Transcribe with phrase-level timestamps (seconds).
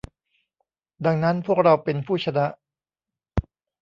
[1.05, 2.45] ดังนั้น พวกเราเป็นผู้ชนะ